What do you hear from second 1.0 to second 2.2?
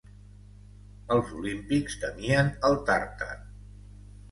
Els Olímpics